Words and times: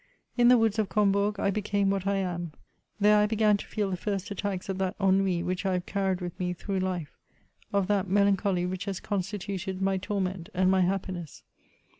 In 0.35 0.47
the 0.47 0.57
woods 0.57 0.79
of 0.79 0.89
Combourg 0.89 1.37
I 1.39 1.51
became 1.51 1.91
what 1.91 2.07
I 2.07 2.15
am: 2.15 2.53
there 2.99 3.17
I 3.19 3.27
began 3.27 3.55
to 3.57 3.65
feel 3.67 3.91
the 3.91 3.95
first 3.95 4.31
attacks 4.31 4.67
of 4.67 4.79
that 4.79 4.95
ennui 4.99 5.43
which 5.43 5.63
I 5.63 5.73
have 5.73 5.85
carried 5.85 6.21
with 6.21 6.39
me 6.39 6.53
through 6.53 6.79
life— 6.79 7.11
of 7.71 7.85
that 7.85 8.09
melancholy 8.09 8.65
which 8.65 8.85
has 8.85 8.99
constituted 8.99 9.79
my 9.79 9.97
torment 9.99 10.49
and 10.55 10.71
my 10.71 10.81
happiness. 10.81 11.43